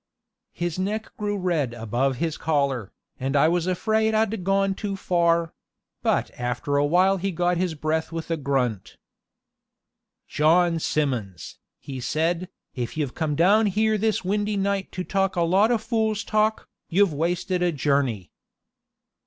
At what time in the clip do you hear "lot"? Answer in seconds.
15.43-15.69